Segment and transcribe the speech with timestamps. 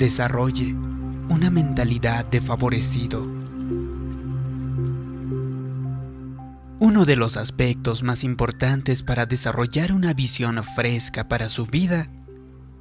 [0.00, 0.74] desarrolle
[1.28, 3.22] una mentalidad de favorecido.
[6.80, 12.10] Uno de los aspectos más importantes para desarrollar una visión fresca para su vida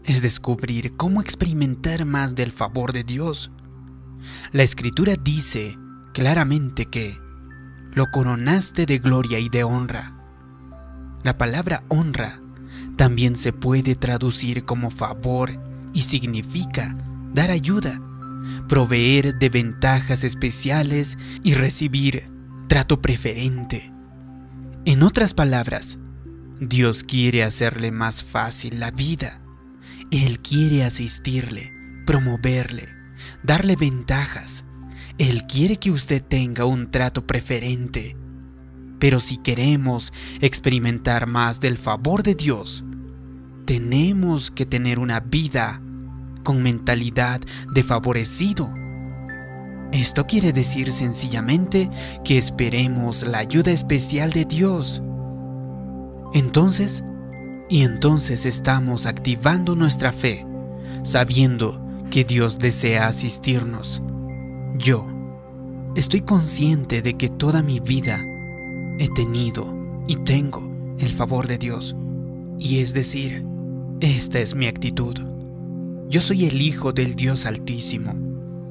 [0.05, 3.51] es descubrir cómo experimentar más del favor de Dios.
[4.53, 5.77] La escritura dice
[6.13, 7.19] claramente que
[7.93, 10.15] lo coronaste de gloria y de honra.
[11.23, 12.39] La palabra honra
[12.95, 15.59] también se puede traducir como favor
[15.93, 16.95] y significa
[17.33, 18.01] dar ayuda,
[18.67, 22.29] proveer de ventajas especiales y recibir
[22.67, 23.91] trato preferente.
[24.85, 25.99] En otras palabras,
[26.59, 29.41] Dios quiere hacerle más fácil la vida.
[30.11, 31.71] Él quiere asistirle,
[32.05, 32.87] promoverle,
[33.43, 34.65] darle ventajas.
[35.17, 38.17] Él quiere que usted tenga un trato preferente.
[38.99, 40.11] Pero si queremos
[40.41, 42.83] experimentar más del favor de Dios,
[43.65, 45.81] tenemos que tener una vida
[46.43, 47.41] con mentalidad
[47.73, 48.73] de favorecido.
[49.91, 51.89] Esto quiere decir sencillamente
[52.23, 55.01] que esperemos la ayuda especial de Dios.
[56.33, 57.03] Entonces,
[57.69, 60.45] y entonces estamos activando nuestra fe,
[61.03, 64.01] sabiendo que Dios desea asistirnos.
[64.75, 65.05] Yo
[65.95, 68.19] estoy consciente de que toda mi vida
[68.99, 71.95] he tenido y tengo el favor de Dios.
[72.59, 73.45] Y es decir,
[74.01, 75.17] esta es mi actitud.
[76.09, 78.15] Yo soy el Hijo del Dios Altísimo.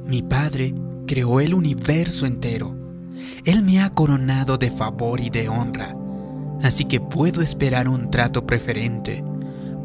[0.05, 0.75] Mi Padre
[1.06, 2.77] creó el universo entero.
[3.45, 5.97] Él me ha coronado de favor y de honra.
[6.64, 9.22] Así que puedo esperar un trato preferente.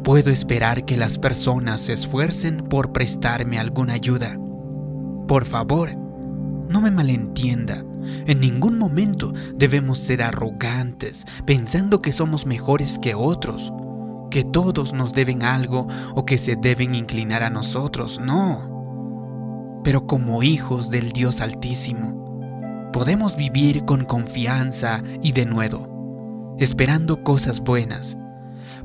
[0.02, 4.36] Puedo esperar que las personas se esfuercen por prestarme alguna ayuda.
[5.28, 7.84] Por favor, no me malentienda.
[8.26, 13.72] En ningún momento debemos ser arrogantes pensando que somos mejores que otros
[14.34, 19.78] que todos nos deben algo o que se deben inclinar a nosotros, no.
[19.84, 27.60] Pero como hijos del Dios Altísimo, podemos vivir con confianza y de nuevo, esperando cosas
[27.60, 28.18] buenas.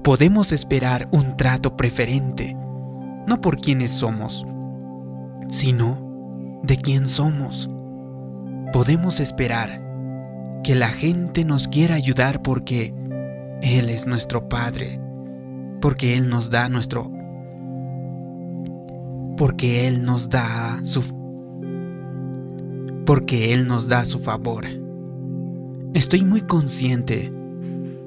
[0.04, 2.56] Podemos esperar un trato preferente,
[3.26, 4.46] no por quienes somos,
[5.50, 7.68] sino de quién somos.
[8.72, 9.81] Podemos esperar
[10.64, 12.94] que la gente nos quiera ayudar porque
[13.64, 15.09] Él es nuestro Padre
[15.82, 17.12] porque Él nos da nuestro...
[19.38, 21.04] Porque Él nos da su...
[23.06, 24.66] Porque Él nos da su favor.
[25.94, 27.32] Estoy muy consciente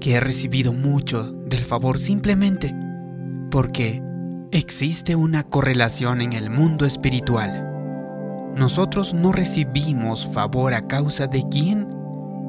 [0.01, 2.75] que he recibido mucho del favor simplemente
[3.51, 4.03] porque
[4.51, 7.69] existe una correlación en el mundo espiritual.
[8.55, 11.89] Nosotros no recibimos favor a causa de quién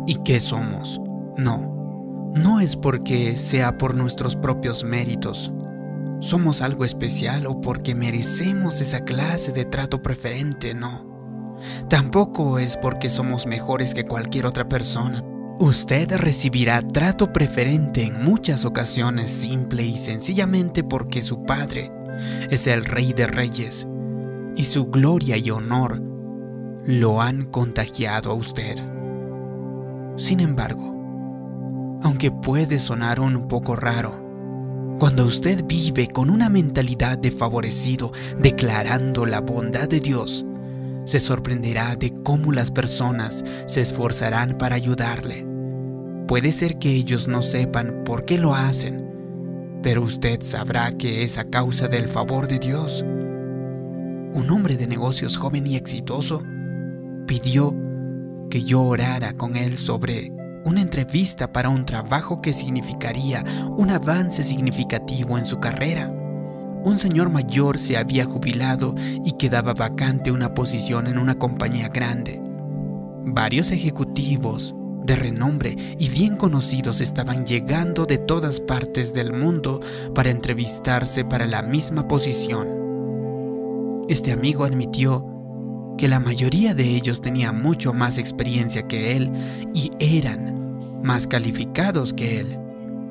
[0.05, 0.99] y qué somos.
[1.37, 1.72] No
[2.33, 5.51] no es porque sea por nuestros propios méritos.
[6.19, 11.57] Somos algo especial o porque merecemos esa clase de trato preferente, no.
[11.89, 15.23] Tampoco es porque somos mejores que cualquier otra persona.
[15.59, 21.91] Usted recibirá trato preferente en muchas ocasiones simple y sencillamente porque su Padre
[22.49, 23.87] es el Rey de Reyes
[24.55, 26.01] y su gloria y honor
[26.85, 28.75] lo han contagiado a usted.
[30.17, 30.93] Sin embargo,
[32.03, 34.21] aunque puede sonar un poco raro.
[34.99, 40.45] Cuando usted vive con una mentalidad de favorecido, declarando la bondad de Dios,
[41.05, 45.45] se sorprenderá de cómo las personas se esforzarán para ayudarle.
[46.27, 49.09] Puede ser que ellos no sepan por qué lo hacen,
[49.81, 53.03] pero usted sabrá que es a causa del favor de Dios.
[54.33, 56.43] Un hombre de negocios joven y exitoso
[57.27, 57.75] pidió
[58.49, 60.31] que yo orara con él sobre
[60.65, 63.43] una entrevista para un trabajo que significaría
[63.77, 66.07] un avance significativo en su carrera.
[66.83, 72.41] Un señor mayor se había jubilado y quedaba vacante una posición en una compañía grande.
[73.25, 79.79] Varios ejecutivos de renombre y bien conocidos estaban llegando de todas partes del mundo
[80.13, 82.83] para entrevistarse para la misma posición.
[84.09, 85.32] Este amigo admitió
[85.97, 89.31] que la mayoría de ellos tenía mucho más experiencia que él
[89.73, 92.57] y eran más calificados que él.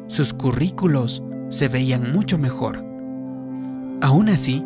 [0.09, 2.85] Sus currículos se veían mucho mejor.
[4.01, 4.65] Aún así,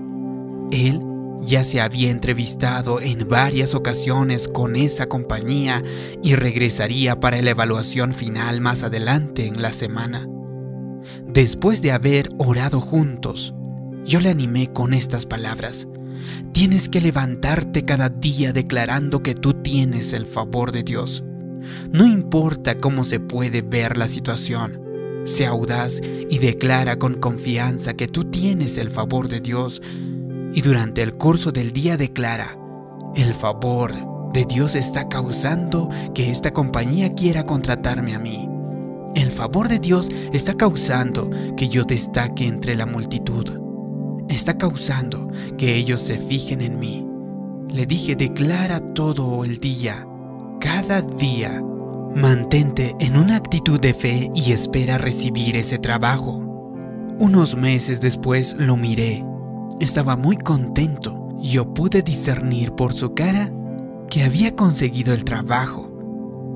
[0.71, 1.01] él
[1.43, 5.83] ya se había entrevistado en varias ocasiones con esa compañía
[6.23, 10.27] y regresaría para la evaluación final más adelante en la semana.
[11.27, 13.55] Después de haber orado juntos,
[14.05, 15.87] yo le animé con estas palabras.
[16.53, 21.25] Tienes que levantarte cada día declarando que tú tienes el favor de Dios.
[21.91, 24.81] No importa cómo se puede ver la situación,
[25.25, 26.01] sea audaz
[26.31, 29.83] y declara con confianza que tú tienes el favor de Dios,
[30.55, 32.57] Y durante el curso del día declara,
[33.15, 33.93] el favor
[34.33, 38.49] de Dios está causando que esta compañía quiera contratarme a mí.
[39.15, 43.66] El favor de Dios está causando que yo destaque entre la multitud.
[44.37, 47.07] Está causando que ellos se fijen en mí.
[47.71, 50.07] Le dije, declara todo el día,
[50.61, 51.65] cada día.
[52.15, 56.37] Mantente en una actitud de fe y espera recibir ese trabajo.
[57.19, 59.25] Unos meses después lo miré.
[59.81, 61.31] Estaba muy contento.
[61.41, 63.51] Yo pude discernir por su cara
[64.11, 65.91] que había conseguido el trabajo.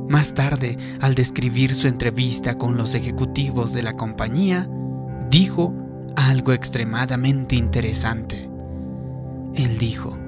[0.07, 4.69] Más tarde, al describir su entrevista con los ejecutivos de la compañía,
[5.31, 5.73] dijo
[6.29, 8.49] algo extremadamente interesante.
[9.55, 10.19] Él dijo,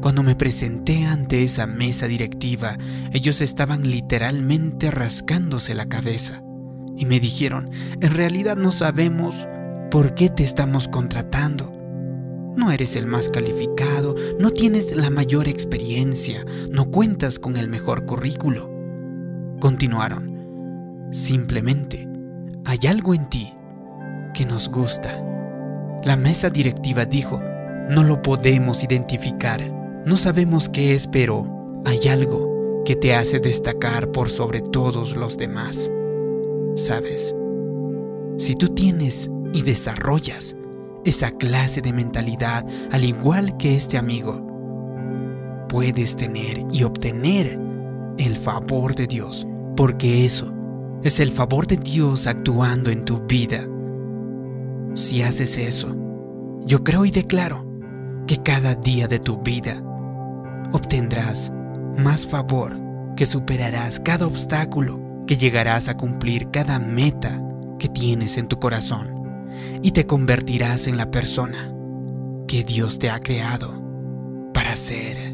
[0.00, 2.76] cuando me presenté ante esa mesa directiva,
[3.12, 6.42] ellos estaban literalmente rascándose la cabeza
[6.96, 7.70] y me dijeron,
[8.00, 9.46] en realidad no sabemos
[9.90, 11.72] por qué te estamos contratando.
[12.56, 18.06] No eres el más calificado, no tienes la mayor experiencia, no cuentas con el mejor
[18.06, 18.70] currículo.
[19.60, 21.08] Continuaron.
[21.12, 22.08] Simplemente,
[22.64, 23.52] hay algo en ti
[24.32, 25.22] que nos gusta.
[26.04, 27.40] La mesa directiva dijo,
[27.88, 29.60] no lo podemos identificar,
[30.04, 35.36] no sabemos qué es, pero hay algo que te hace destacar por sobre todos los
[35.36, 35.90] demás.
[36.76, 37.34] ¿Sabes?
[38.38, 40.56] Si tú tienes y desarrollas
[41.04, 44.46] esa clase de mentalidad al igual que este amigo,
[45.68, 47.58] puedes tener y obtener
[48.18, 49.46] el favor de Dios
[49.76, 50.52] porque eso
[51.02, 53.66] es el favor de Dios actuando en tu vida.
[54.94, 55.96] Si haces eso,
[56.66, 57.66] yo creo y declaro
[58.26, 59.82] que cada día de tu vida
[60.72, 61.50] obtendrás
[61.96, 62.78] más favor,
[63.16, 67.42] que superarás cada obstáculo, que llegarás a cumplir cada meta
[67.78, 69.48] que tienes en tu corazón
[69.82, 71.74] y te convertirás en la persona
[72.46, 73.80] que Dios te ha creado
[74.52, 75.32] para ser.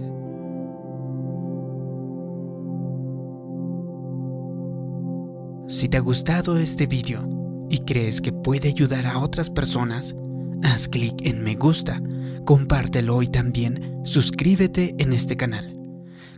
[5.69, 7.38] Si te ha gustado este video
[7.71, 10.15] y crees que puede ayudar a otras personas,
[10.63, 12.03] haz clic en me gusta,
[12.45, 15.75] compártelo y también suscríbete en este canal.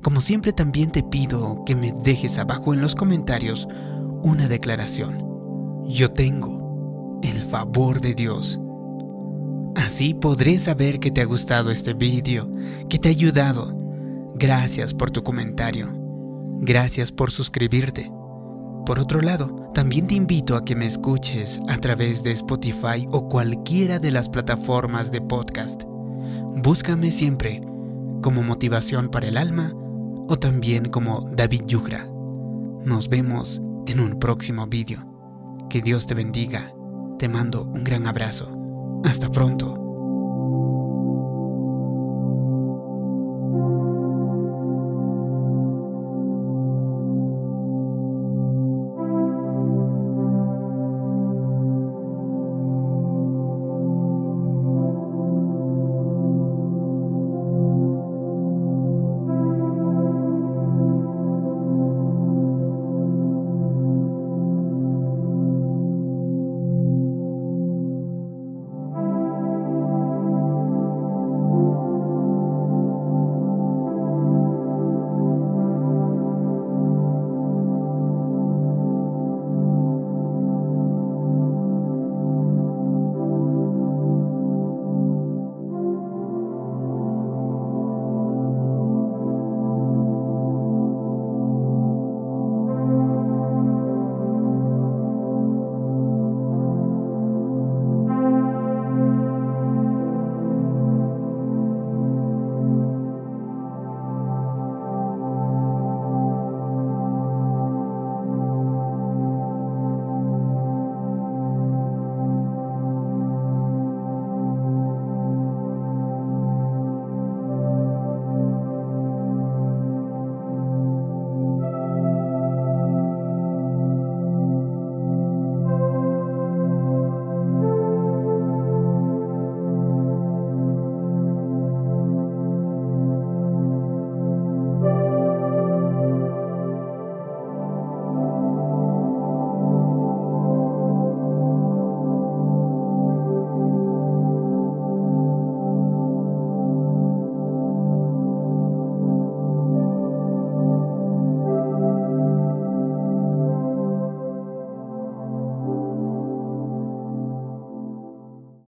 [0.03, 3.69] Como siempre también te pido que me dejes abajo en los comentarios
[4.23, 5.25] una declaración.
[5.87, 8.59] Yo tengo el favor de Dios.
[9.77, 12.51] Así podré saber que te ha gustado este video,
[12.89, 13.77] que te ha ayudado.
[14.35, 15.95] Gracias por tu comentario.
[16.63, 18.11] Gracias por suscribirte.
[18.91, 23.29] Por otro lado, también te invito a que me escuches a través de Spotify o
[23.29, 25.85] cualquiera de las plataformas de podcast.
[26.57, 27.63] Búscame siempre
[28.21, 29.73] como motivación para el alma
[30.27, 32.09] o también como David Yugra.
[32.85, 35.07] Nos vemos en un próximo vídeo.
[35.71, 36.75] Que Dios te bendiga.
[37.17, 38.51] Te mando un gran abrazo.
[39.05, 39.80] Hasta pronto.